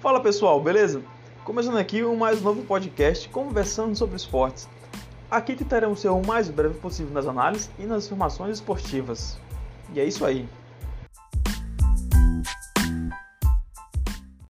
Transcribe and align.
Fala 0.00 0.20
pessoal, 0.20 0.60
beleza? 0.60 1.02
Começando 1.44 1.78
aqui 1.78 2.04
um 2.04 2.16
mais 2.16 2.42
novo 2.42 2.62
podcast 2.62 3.28
conversando 3.28 3.94
sobre 3.94 4.16
esportes. 4.16 4.68
Aqui 5.30 5.56
tentaremos 5.56 6.00
ser 6.00 6.08
o 6.08 6.22
mais 6.24 6.48
breve 6.48 6.74
possível 6.74 7.12
nas 7.12 7.26
análises 7.26 7.70
e 7.78 7.84
nas 7.84 8.06
informações 8.06 8.54
esportivas. 8.58 9.36
E 9.92 10.00
é 10.00 10.04
isso 10.04 10.24
aí. 10.24 10.48